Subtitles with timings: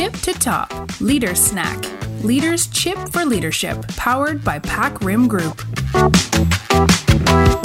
[0.00, 1.78] tip to top Leader Snack.
[2.24, 5.60] Leaders Chip for Leadership powered by PacRim Group.
[7.54, 7.59] ส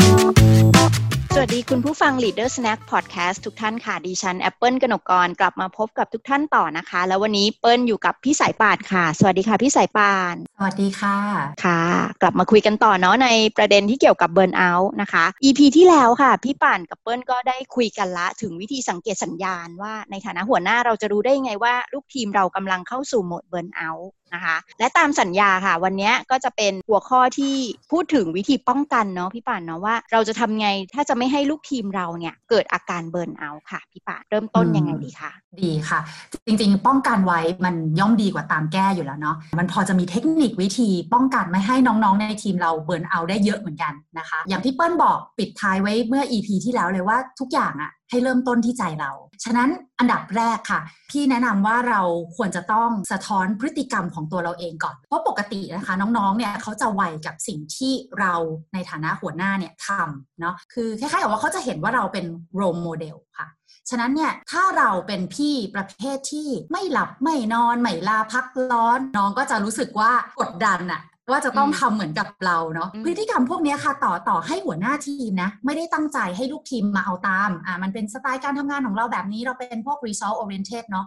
[1.47, 11.18] วัสดีคุณผู้ฟัง Leader Snack Podcast ทุกท่านค่ะดิฉันแอปเปิลกนกกรกลับมาพบกับทุกท่านต่อนะคะ แล้ววันนี้เปิ้ลอยู่กับพี่สายป่านค่ะ สวัสดีค่ะพี่สายป่านสวัสดีค่ะ
[11.65, 11.81] ค่ะ
[12.22, 27.55] กลับมาคุยกันต่อเนาะในประเด็นที่เกี่ยวกับเบิร์นเอาท์นะคะ EP ที่แล้วค่ะ พี่ป่านกับเปิ้ลก็ได้คุยกันละถึงวิธีสังเกตสัญญาณว่าในฐานะหัวหน้าเราจะรู้ได้ยังไงว่าลูกทีมเรากำลังเข้าสู่โหมด burnout นะคะและตามสัญญาค่ะ วันนี้ก็จะเป็นหัวข้อที่
[27.91, 35.99] พูดถึงวิธีป้องกันเนาะพี่ป่านเนาะว่าเราจะทำไงถ้าจะไม่ให้ลูกทีมเราเนี่ยเกิดอาการเบิร์นเอาท์ค่ะพี่ป่านเริ่มต้นยังไงดีคะดีค่ะ
[36.48, 49.12] จริงๆ ป้องกันไว้มันย่อมดีกว่าตามแก้อยู่แล้วเนาะมันพอจะมีเทคนิควิธีป้องกันไม่ให้น้องๆ ในทีมเราเบิร์นเอาท์ได้เยอะเหมือนกันนะคะ อย่างที่เปิ้ลบอกปิดท้ายไว้เมื่อ EP ที่แล้วเลยว่าทุกอย่างอะให้เริ่มต้นที่ใจเรา
[49.44, 49.70] ฉะนั้น
[50.00, 52.02] อันดับแรกค่ะ พี่แนะนำว่าเรา
[52.36, 58.33] ควรจะต้องสะท้อนพฤติกรรมของตัวเราเองก่อน เพราะปกตินะคะ น้องๆ เนี่ยเขาจะไวกับสิ่งที่เรา
[58.73, 63.48] ในฐานะหัวหน้าเนี่ยทำเนาะ คือคล้ายๆกับว่าเขาจะเห็นว่าเราเป็นโรโมเดลค่ะ
[63.89, 81.06] ฉะนั้นเนี่ยถ้าเราเป็นพี่ประเภทที่ไม่หลับไม่นอน ไม่ลาพักร้อน น้องก็จะรู้สึกว่ากดดันอะ ว่าจะต้องทำเหมือนกับเราเนาะพฤติกรรมพวกนี้ค่ะต่อต่อให้หัวหน้าทีมนะ ไม่ได้ตั้งใจให้ลูกทีมมาเอาตามอ่ามันเป็นสไตล์การทำงานของเราแบบนี้เราเป็นพวก result oriented เนาะ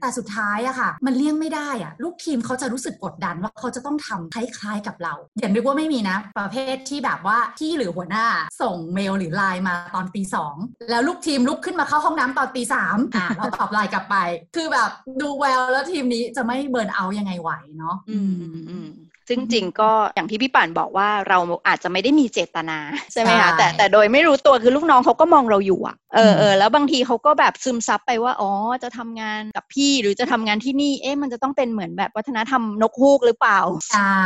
[0.00, 8.26] แต่สุดท้ายอะค่ะ มันเลี่ยงไม่ได้อะลูกทีมเขาจะรู้สึกกดดันว่าเขาจะต้องทำคล้ายๆกับเราอย่านึกว่าไม่มีนะ ประเภทที่แบบว่าพี่หรือหัวหน้า
[8.62, 10.54] ส่งเมลหรือไลน์มาตอนตีสอง
[10.90, 14.16] แล้วลูกทีมลุกขึ้นมาเข้าห้องน้ำตอนตีสามอ่าเราตอบไลน์กลับไป
[14.56, 14.90] คือแบบ
[15.20, 18.34] ดูแววแล้วทีมนี้จะไม่เบิร์นเอายังไงไหวเนาะอืม
[18.70, 18.88] อืม
[19.30, 22.78] ซึ่งจริงก็อย่างที่พี่ป่านบอกว่าเราอาจจะไม่ได้มีเจตนา
[23.12, 28.50] ใช่ไหมคะแต่แต่โดยไม่รู้ตัวคือลูกน้องเขาก็มองเราอยู่อะเออเออแล้วบางทีเขาก็แบบซึมซับไปว่าอ๋อ
[28.82, 33.58] จะทำงานกับพี่หรือจะทำงานที่นี่เอ๊ะมันจะต้องเป็นเหมือนแบบวัฒนธรรมนกฮูกหรือเปล่า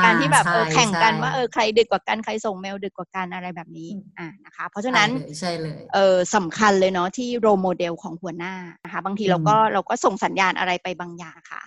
[0.04, 5.08] การที่แบบเออแข่งกันว่าเออใครดึกกว่ากันใครส่งเมลดึกกว่ากันอะไรแบบนี้อ่านะคะ เพราะฉะนั้น
[5.40, 11.62] ใช่เลยเออสำคัญเลยเนาะที่โรโมเดลของหัวหน้านะคะบางทีเราก็เราก็ส่งสัญญาณอะไรไปบางอย่างค่ะ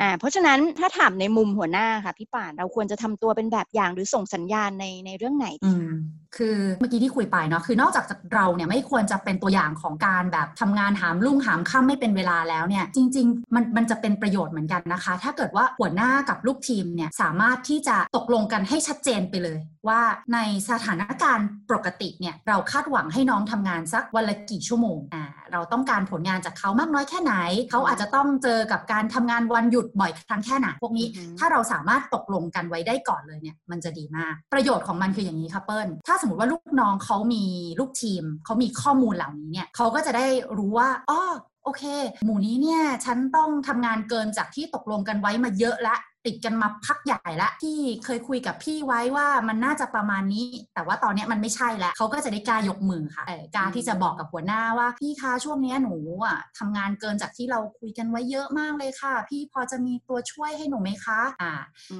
[0.00, 5.94] อ่าเพราะฉะนั้นถ้าถามในมุมหัวหน้าค่ะพี่ป่านเราควรจะทำตัวเป็นแบบอย่างหรือส่งสัญญาณในในเรื่องไหนดีคะ
[6.36, 8.04] คือเมื่อกี้ที่คุยไปเนาะคือนอกจาก
[8.34, 20.00] เราเนี่ยไม่ควรจะเป็นตัวอย่างของการแบบทำงานหามลุ่งหามค่ำไม่เป็นเวลาแล้วเนี่ยจริง ๆ มันมันจะเป็นประโยชน์เหมือนกันนะคะ ถ้าเกิดว่าหัวหน้ากับลูกทีมเนี่ยสามารถที่จะตกลงกันให้ชัดเจนไปเลย ว่า
[20.34, 20.38] ใน
[20.70, 27.34] สถานการณ์ปกติเนี่ยเราคาดหวังให้น้องทำงานสักวันละกี่ชั่วโมงอ่าเราต้องการผลงานจากเขามากน้อยแค่ไหน
[27.70, 31.06] เขาอาจจะต้องเจอกับการทำงานวันหยุดบ่อยครั้งแค่ไหนพวกนี้
[31.38, 37.44] ถ้าเราสามารถตกลงกันไว้ได้ก่อนเลยเนี่ยมันจะดีมาก ประโยชน์ของมันคืออย่างนี้ค่ะเปิ้ลถ้าสมมติว่าลูกน้องเขามี
[37.80, 40.26] ลูกทีมเขามีข้อมูลเหล่านี้เนี่ยเขาก็จะได้
[40.58, 41.20] รู้ว่าอ๋อ
[41.64, 41.82] โอเค
[42.24, 45.96] หมู่นี้เนี่ยฉันต้องทำงานเกินจากที่ตกลงกันไว้มาเยอะละ
[46.26, 53.24] ติดกันมาพักใหญ่ละที่เคยคุยกับพี่ไว้ว่ามันน่าจะประมาณนี้ แต่ว่าตอนนี้มันไม่ใช่แล้วเขาก็จะได้กล้ายกมือค่ะ
[53.56, 55.94] กล้าที่จะบอกกับหัวหน้าว่าพี่คะช่วงนี้หนู
[56.24, 61.52] อะทำงานเกินจากที่เราคุยกันไว้เยอะมากเลยค่ะ พี่พอจะมีตัวช่วยให้หนูไหมคะอ่า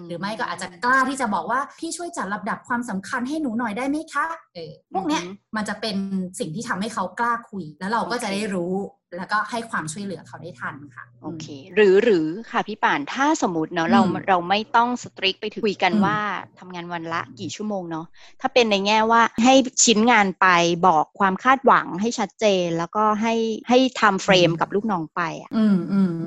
[0.07, 5.23] หรือไม่ก็อาจจะกล้าที่จะบอกว่าพี่ช่วยจัดลำดับความสำคัญให้หนูหน่อยได้ไหมคะเออพวกเนี้ย
[5.57, 5.97] มันจะเป็น
[6.39, 8.75] สิ่งที่ทำให้เขากล้าคุย แล้วเราก็จะได้รู้
[9.17, 16.19] แล้วก็ให้ความช่วยเหลือเขาได้ทันค่ะโอเค หรือหรือค่ะพี่ป่านถ้าสมมติเนาะเราเราไม่ต้องสตริกไปถึงคุยกันว่า
[16.59, 18.07] ทำงานวันละกี่ชั่วโมงเนาะ
[18.41, 19.55] ถ้าเป็นในแง่ว่าให้
[19.85, 20.47] ชิ้นงานไป
[20.87, 23.35] บอกความคาดหวังให้ชัดเจน แล้วก็ให้
[23.69, 25.51] ให้ทำเฟรมกับลูกน้องไปอะ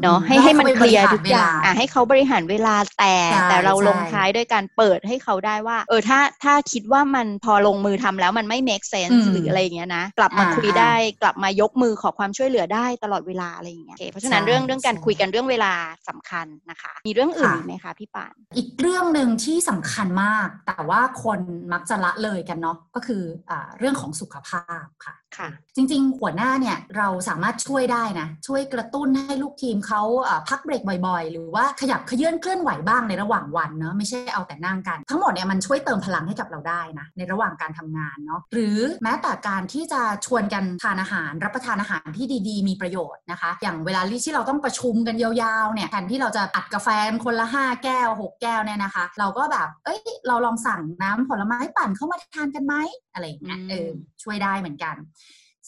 [0.03, 3.15] เนาะให้ให้มันเคลียร์ทุกอย่างอะให้เขาบริหารเวลาแต่
[3.49, 15.73] แต่เราลงท้ายด้วยการเปิดให้เขาได้ว่า เออถ้าถ้าคิดว่ามันพอลงมือทำแล้วมันไม่ make sense หรืออะไรอย่างเงี้ยนะกลับมาคุยได้กลับมายกมือขอความช่วยเหลือได้ตลอดเวลาอะไรอย่างเงี้ยเพราะฉะนั้นเรื่องเรื่องการคุยกันเรื่องเวลา
[16.09, 21.39] สำคัญนะคะ มีเรื่องอื่นไหมคะพี่ป่าน อีกเรื่องหนึ่งที่สำคัญมาก แต่ว่าคน
[21.73, 30.01] มักจะละเลยกันเนาะก็คืออเรื่องของสุขภาพค่ะค่ะ จริง ๆ หัวหน้าเนี่ยเราสามารถช่วยได้นะ ช่วยกระตุ้นให้ลูกทีมเขา
[30.49, 45.31] พักเบรกบ่อยๆ หรือว่าขยับเขยื่อนเคลื่อนไหวบ้างในระหว่างวันเนาะไม่ใช่เอาแต่นั่งกัน ทั้งหมดเนี่ยมันช่วยเติมพลังให้กับเราได้นะในระหว่างการทำงานเนาะหรือแม้แต่การที่จะชวนกันทานอาหารรับประทานอาหารที่ดีๆมีประโยชน์นะคะ อย่างเวลาที่เราต้องประชุมกันยา
[45.63, 46.87] วๆเนี่ยแทนที่เราจะอัดกาแฟ
[47.25, 52.75] คนละ 5 แก้ว 6 แก้วเนี่ยนะคะ เราก็แบบเอ้ยเราลองสั่งน้ำผลไม้ปั่นเข้ามาทานกันไหม
[53.13, 53.89] อะไรอย่างเงี้ยเออ
[54.23, 54.95] ช่วยได้เหมือนกัน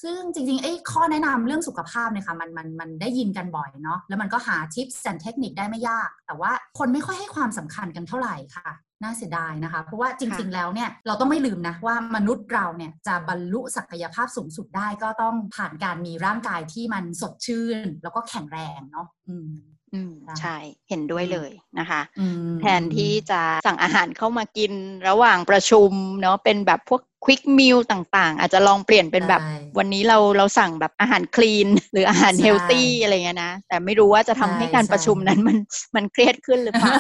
[0.04, 8.72] ซึ่งจริงๆไอ้ข้อแนะนำเรื่องสุขภาพเนี่ยค่ะมันมันมันได้ยินกันบ่อยเนาะแล้วมันก็หาทิปส์และเทคนิคได้ไม่ยาก แต่ว่าคนไม่ค่อยให้ความสำคัญกันเท่าไหร่ค่ะ
[9.04, 19.52] น่าเสียดายนะคะ เพราะว่าจริง ๆ แล้วเนี่ยเราต้องไม่ลืมนะว่ามนุษย์เราเนี่ยจะบรรลุศักยภาพสูงสุดได้ก็ต้องผ่านการมีร่างกายที่มันสดชื่น แล้วก็แข็งแรงเนาะอืม
[19.94, 20.58] อืมใช่
[20.90, 24.72] เห็นด้วยเลยนะคะอืมแทนที่จะสั่งอาหารเข้ามากิน
[25.08, 35.58] ระหว่างประชุมเนาะเป็นแบบพวก ควิกมิลต่างๆ อาจจะลองเปลี่ยนเป็นแบบใช่วันนี้เราเราสั่งแบบอาหารคลีน หรืออาหารใช่เฮลตี้อะไรเงี้ยนะ แต่ไม่รู้ว่าจะทำให้ใช่การใช่ประชุมนั้นมัน
[35.96, 36.94] มันเครียดขึ้นหรือเปล่า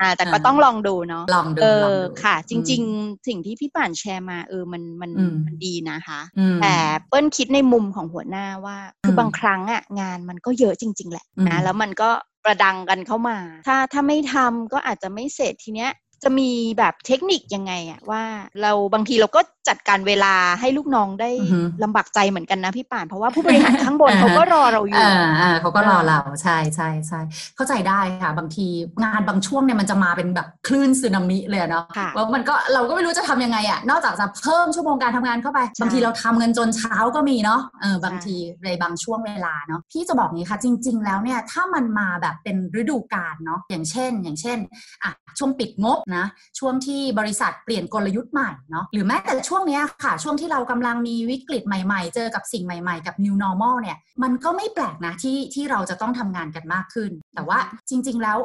[0.00, 6.76] อ่า แต่ก็ต้องลองดูเนาะลองดูเอลองอดูค่ะ จริงอืมๆสิ่งที่พี่ป่านแชร์มาเออมันมันอืมมันดีนะคะอืมแต่
[7.08, 12.10] เปิ้ลคิดในมุมของหัวหน้าว่า คือมบางครั้งอะงานมันก็เยอะจริง ๆ แหละอืมนะแล้วมันก็
[12.44, 15.90] ประดังกันเข้ามา ถ้าถ้าไม่ทำก็อาจจะไม่เสร็จทีเนี้ย
[16.24, 18.22] จะมีแบบเทคนิคยังไงอะว่า
[18.60, 27.20] เราบางทีเราก็ จัดการเวลาให้ลูกน้องได้อือฮึลำบากใจเหมือนกันนะพี่ป่าน เพราะว่าผู้บริหารข้างบนเขาก็รอเราอยู่อ่าอ่าเขาก็รอเออเราใช่ใช่ใช่
[27.56, 28.66] เข้าใจได้ค่ะ บางที
[29.02, 44.58] งานบางช่วงเนี่ยมันจะมาเป็นแบบคลื่นสึนามิเลยอะเนาะค่ะว่ามันก็เราก็ไม่รู้จะทำยังไงอะนอกจากจะเพิ่มชั่วโมงการทำงานเข้าไปใช่บางทีเราทำเงินจนเช้าก็มีเนาะเออบางใช่ทีในบางช่วงเวลาเนาะพี่จะบอกงี้ค่ะ จริง ๆ แล้วเนี่ยถ้ามันมาแบบเป็นฤดูกาลเนาะอย่างเช่น อย่างเช่น
[45.04, 46.26] อะช่วงปิดงบนะ
[46.58, 57.58] ช่วงที่บริษัทเปลี่ยนกลยุทธ์ใหม่เนาะหรือแม้แต่ช่ว่วงนี้ค่ะ ช่วงที่เรากำลังมีวิกฤตใหม่ ๆ เจอกับสิ่งใหม่ๆ กับ new normal เนี่ย มันก็ไม่แปลกนะที่ที่เราจะต้องทำงานกันมากขึ้น แต่ว่า
[57.88, 58.38] จริง ๆ แล้ว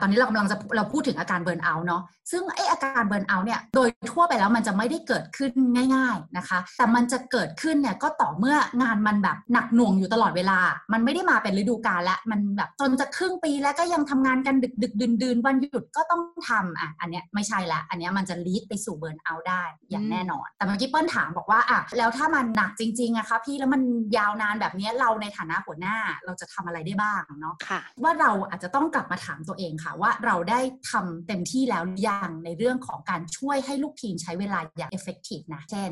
[0.00, 5.52] ตอนนี้เรากำลังจะเราพูดถึงอาการเบิร์นเอาท์เนาะซึ่งไออาการเบิร์นเอาท์เนี่ยโดยทั่วไปแล้วมันจะไม่ได้เกิดขึ้น
[5.94, 10.58] ง่าย ๆนะคะ แต่มันจะเกิดขึ้นเนี่ยก็ต่อเมื่องานมันแบบหนักหน่วงอยู่ตลอดเวลา
[10.92, 23.82] มันไม่ได้มาเป็นฤดูกาลและมันแบบจนจะครึ่งปีแล้วก็ยังทำงานกันดึกดึกดื่นดื่นๆวันหยุดก็ต้องทำอะอันเนี้ยไม่ใช่ละ อันเนี้ยมันจะลีดไปสู่เบิร์นเอาท์ได้อย่างแน่นอน แต่เมื่อกี้เปิ้ลถามบอกว่าอะแล้วถ้ามันหนักจริงๆอะคะพี่แล้วมัน
[24.16, 35.90] ยาวนานแบบเนี้ยเราในฐานะหัวหน้าเราจะทำอะไรได้บ้างเนาะค่ะว่าเราอาจจะต้องกลับมาถามตัวเองค่ะว่าเราได้ทำเต็มที่แล้วหรือยังในเรื่องของการช่วยให้ลูกทีมใช้เวลาอย่าง effective นะ เช่น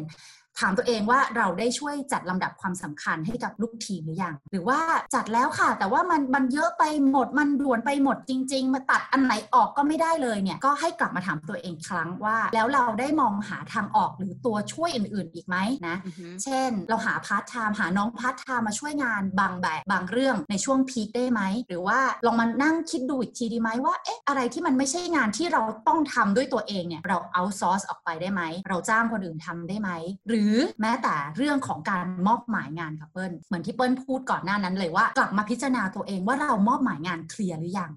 [0.60, 4.81] ถามตัวเองว่าเราได้ช่วยจัดลำดับความสำคัญให้กับลูกทีมหรือยัง หรือว่า
[5.14, 15.56] จัดแล้วค่ะ แต่ว่ามันมันเยอะไปหมดมันด่วนไปหมดจริง ๆ มาตัดอันไหนออกก็ไม่ได้เลยเนี่ยก็ให้กลับมาถามตัวเองครั้งว่า แล้วเราได้มองหาทางออกหรือตัวช่วยอื่น ๆ อีกไหม
[15.88, 29.90] นะอือฮึเช่น เราหาพาร์ทไทม์หาน้องพาร์ทไทม์มาช่วยงานบางแบบบางเรื่องในช่วง peak ได้ไหมหรือว่าลองมานั่งคิดดูอีกทีดีไหมว่าเอ๊ะอะไรที่มันไม่ใช่งานที่เราต้องทำด้วยตัวเองเนี่ยเรา outsource ออกไปได้ไหมเราจ้างคนอื่นทำได้ไหม
[30.28, 30.48] หรือ
[30.81, 37.93] แม้แต่เรื่องของการมอบหมายงานค่ะเปิ้ลเหมือนที่เปิ้ลพูดก่อนหน้านั้นเลยว่ากลับมาพิจารณาตัวเองว่าเรามอบหมายงาน clear หรือยัง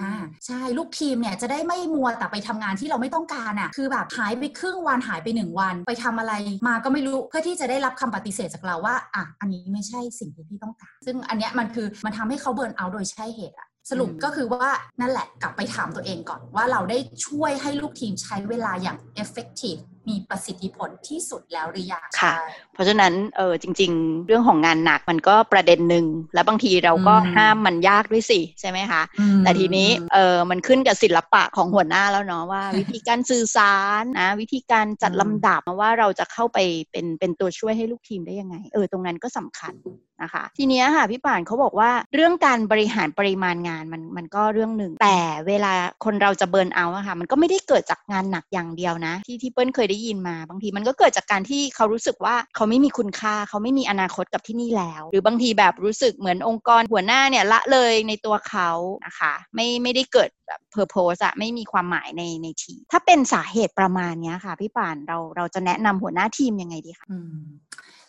[0.00, 0.12] อ่า
[0.46, 6.32] ใช่ลูกทีมเนี่ยจะได้ไม่มัวแต่ไปทำงานที่เราไม่ต้องการอะคือแบบหายไปครึ่งวันหายไปหนึ่งวัน ไปทำอะไร
[6.68, 14.70] มาก็ไม่รู้เพื่อที่จะได้รับคำปฏิเสธจากเราว่าอะอันนี้ไม่ใช่สิ่งที่พี่ต้องการ ซึ่งอันเนี้ยมันคือมันทำให้เขา burnout โดยใช่เหตุอะสรุปก็คือว่า
[15.00, 36.58] นั่นแหละกลับไปถามตัวเองก่อนว่าเราได้ช่วยให้ลูกทีมใช้เวลาอย่าง effective มีประสิทธิผลที่สุดแล้วหรือยังค่ะใช่เพราะฉะนั้นเออจริง ๆ เรื่องของงานหนักมันก็ประเด็นหนึ่งแล้วบางทีเราก็อืมห้ามมันยากด้วยสิใช่ไหมคะอืมแต่ทีนี้เออมันขึ้นกับศิลปะของหัวหน้าแล้วเนาะว่า วิธีการสื่อสารนะวิธีการจัดอืมลำดับว่าเราจะเข้าไป
[36.90, 39.74] เป็นเป็นตัวช่วยให้ลูกทีมได้ยังไง เออตรงนั้นก็สำคัญ
[40.22, 45.18] นะคะ ทีเนี้ยค่ะพี่ป่านเขาบอกว่าเรื่องการบริหารปริมาณงานมันมันก็เรื่องหนึ่งแต่
[45.48, 45.72] เวลา
[46.04, 58.70] คนเราจะเบิร์นเอาท์อะค่ะมันก็ไม่ได้เกิดจากงานหนักอย่างเดียวนะ ที่ที่เปิ้ลเคยได้ยินมา บางทีมันก็เกิดจากการที่เขารู้สึกว่าเขาไม่มีคุณค่าเขาไม่มีอนาคตกับที่นี่แล้ว หรือบางทีแบบรู้สึกเหมือนองค์กรหัวหน้าเนี่ยละเลยในตัวเขา
[59.06, 67.06] นะคะไม่ไม่ได้เกิดแบบเพอร์โพสอะไม่มีความหมายในในที ถ้าเป็นสาเหตุประมาณเนี้ยค่ะ พี่ป่านเราเราจะแนะนำหัวหน้าทีมยังไงดีคะ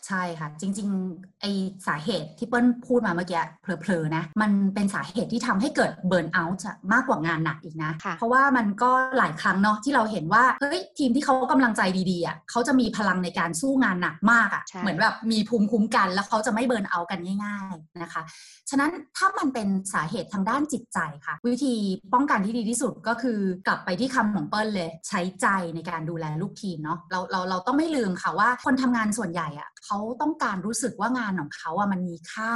[0.08, 1.46] ใช่ค่ะ จริงๆไอ
[1.88, 18.22] สาเหตุที่เปิ้ลพูดมาเมื่อกี้เพลอๆนะ มันเป็นสาเหตุที่ทำให้เกิดเบิร์นเอาท์มากกว่างานหนักอีกนะค่ะเพราะว่ามันก็หลายครั้งเนาะที่เราเห็นว่า เฮ้ย ทีมที่เขากำลังใจดีๆอะเขาจะมีพลังในการสู้งานหนักมากอะใช่เหมือนแบบมีภูมิคุ้มกันแล้วเขาจะไม่เบิร์นเอาท์กันง่าย ๆนะคะ
[18.70, 21.76] ฉะนั้นถ้ามันเป็นสาเหตุทางด้านจิตใจค่ะ วิธี
[22.14, 32.54] ป้องกันที่ดีที่สุดก็คือกลับไปที่คำของเปิ้ลเลย ใช้ใจในการดูแลลูกทีมเนาะเราเราเราต้องไม่ลืมค่ะว่าคนทำงานส่วนใหญ่อะเขาต้องการรู้สึกว่างานของเขาอะมันมีค่า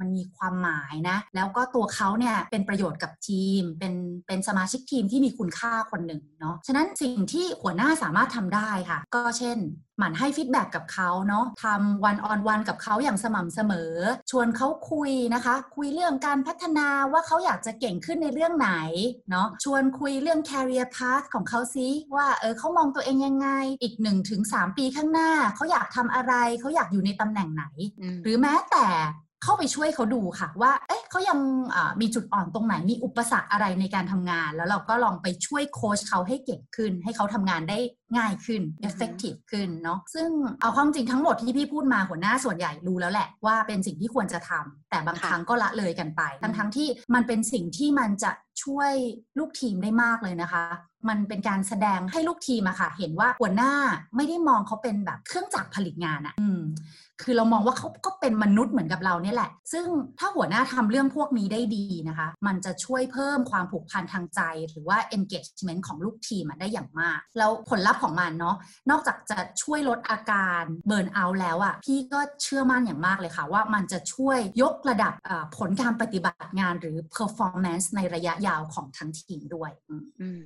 [0.00, 3.94] มันมีความหมายนะ แล้วก็ตัวเขาเนี่ยเป็นประโยชน์กับทีม เป็น
[4.26, 9.58] เป็นสมาชิกทีมที่มีคุณค่าคนหนึ่งเนาะฉะนั้นสิ่งที่หัวหน้าสามารถทำได้ค่ะ ก็เช่น
[9.98, 13.92] หมั่นให้ฟีดแบ็กกับเขาเนาะทำวันออนวันกับเขาอย่างสม่ำเสมอ
[14.30, 18.72] ชวนเขาคุยนะคะ คุยเรื่องการพัฒนาว่าเขาอยากจะเก่งขึ้นในเรื่องไหน
[19.30, 23.48] เนาะชวนคุยเรื่อง career path ของเขาซิว่าเออเขามองตัวเองยังไง
[23.82, 23.94] อีก
[24.36, 27.64] 1-3 ปีข้างหน้า เขาอยากทำอะไร เขาอยากอยู่ในตำแหน่งไหน
[28.24, 28.86] หรือแม้แต่
[29.44, 31.38] เข้าไปช่วยเขาดูค่ะว่า เอ๊ะเขายัง
[32.00, 37.78] มีจุดอ่อนตรงไหน มีอุปสรรคอะไรในการทำงาน แล้วเราก็ลองไปช่วยโค้ชเขาให้เก่งขึ้น ให้เขาทำงานได้
[38.16, 40.28] ง่ายขึ้น effective ขึ้นเนาะ ซึ่ง
[40.60, 48.32] เอาความจริงทั้งหมดที่พี่พูดมาหัวหน้าส่วนใหญ่รู้แล้วแหละว่าเป็นสิ่งที่ควรจะทำแต่บางครั้งก็ละเลยกันไป ทั้งทั้งที่มันเป็นสิ่งที่มันจะ
[48.62, 48.92] ช่วย
[49.38, 50.64] ลูกทีมได้มากเลยนะคะ
[51.08, 53.72] มันเป็นการแสดงให้ลูกทีมอะค่ะ เห็นว่าหัวหน้า
[54.16, 56.34] ไม่ได้มองเขาเป็นแบบเครื่องจักรผลิตงานอะ
[57.22, 59.86] คือเรามองว่าเขาก็เป็นมนุษย์เหมือนกับเราเนี่ยแหละ ซึ่ง
[60.18, 68.56] ถ้าหัวหน้าทำเรื่องพวกนี้ได้ดีนะคะ มันจะช่วยเพิ่มความผูกพันทางใจ หรือว่า engagement ของลูกทีมได้อย่างมาก แล้วผลลัพธ์ของมันเนาะ
[68.90, 75.12] นอกจากจะช่วยลดอาการเบิร์นเอาแล้วอะ่ะพี่ก็เชื่อมั่นอย่างมากเลยค่ะ ว่ามันจะช่วยยกระดับ
[75.56, 79.70] ผลการปฏิบัติงานหรือ performance ในระยะยาวของทั้งทีมด้วย
[80.22, 80.42] อืม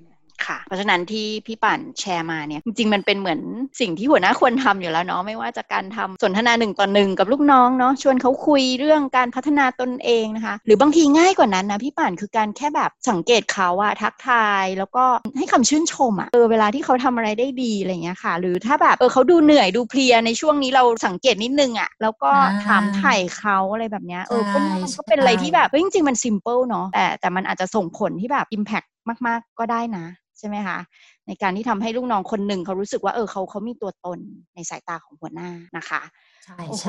[0.46, 3.40] ค่ะ เพราะฉะนั้นที่พี่ปั่นแชร์มาเนี่ยจริงๆมันเป็นเหมือน
[3.80, 15.04] สิ่งที่หัวหน้าควรทำอยู่แล้วเนาะไม่ว่าจะการทำสนทนาหนึ่งต่อหนึ่งกับลูกน้องเนาะชวนเขาคุยเรื่องการพัฒนาตนเองนะคะ หรือบางทีง่ายกว่านั้นนะพี่ปั่นคือการแค่แบบสังเกตเขาอะทักทายแล้วก็
[15.38, 22.30] ให้คำชื่นชมอะเออเวลาที่เขาทำอะไรได้ดีอะไรเงี้ยค่ะ หรือถ้าแบบเออเขาดูเหนื่อยดูเพลียในช่วงนี้เราสังเกตนิดนึงอะแล้วก็
[22.66, 28.82] ถามไถ่เขาอะไรแบบเนี้ยเออก็มันก็เป็นอะไรที่แบบจริงๆมัน simple เนาะแต่แต่มันอาจจะส่งผลที่แบบ impact
[29.26, 30.06] มาก ๆ ก็ได้นะ
[30.38, 30.78] ใช่ไหมคะ
[31.26, 34.18] ในการที่ทำให้ลูกน้องคนหนึ่งเขารู้สึกว่าเออเขาเขามีตัวตน
[34.54, 36.02] ในสายตาของหัวหน้านะคะ
[36.68, 36.88] โอ้โห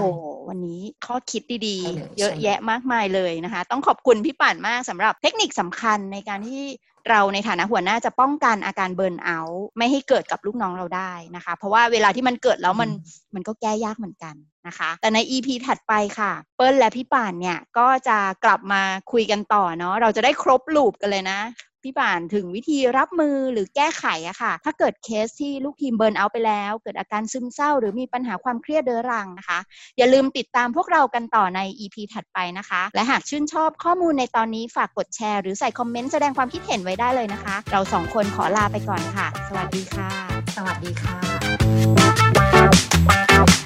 [0.50, 6.64] วันนี้ข้อคิดดีๆ เยอะแยะมากมายเลยนะคะ ต้องขอบคุณพี่ป่านมากสำหรับเทคนิคสำคัญในการที่
[7.10, 12.90] เราในฐานะหัวหน้าจะป้องกันอาการ burnout ไม่ให้เกิดกับลูกน้องเราได้นะคะ เพราะว่าเวลาที่มันเกิดแล้วมัน
[13.36, 14.36] มันก็แก้ยากเหมือนกัน
[14.68, 21.40] นะคะ แต่ใน EP ถัดไปค่ะ เปิ้ลและพี่ป่านเนี่ยก็จะกลับมาคุยกันต่อเนาะเราจะได้ครบ loop กันเลยนะ
[21.84, 29.60] พี่ป่านถึงวิธีรับมือหรือแก้ไขอะค่ะ ถ้าเกิดเคสที่ลูกทีม burnout ไปแล้ว เกิดอาการซึมเศร้า หรือมีปัญหาความเครียดเรื้อรังนะคะ
[29.98, 40.10] อย่าลืมติดตามพวกเรากันต่อใน EP ถัดไปนะคะ และหากชื่นชอบข้อมูลในตอนนี้ฝากกดแชร์ หรือใส่ comment แสดงความคิดเห็นไว้ได้เลยนะคะ เราสองคนขอลาไปก่อนค่ะ สวัสดีค่ะ
[40.56, 41.14] สวัสดีค่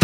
[0.00, 0.03] ะ